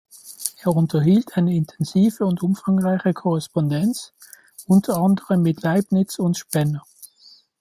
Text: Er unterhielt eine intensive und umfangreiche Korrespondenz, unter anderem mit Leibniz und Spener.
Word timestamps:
Er 0.63 0.75
unterhielt 0.75 1.37
eine 1.37 1.55
intensive 1.55 2.25
und 2.25 2.41
umfangreiche 2.41 3.13
Korrespondenz, 3.13 4.13
unter 4.65 4.97
anderem 4.97 5.43
mit 5.43 5.61
Leibniz 5.61 6.17
und 6.17 6.39
Spener. 6.39 6.83